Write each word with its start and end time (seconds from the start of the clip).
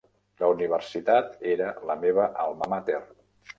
La 0.43 0.47
universitat 0.53 1.37
era 1.53 1.69
la 1.91 1.99
meva 2.07 2.27
"alma 2.47 2.73
mater". 2.75 3.01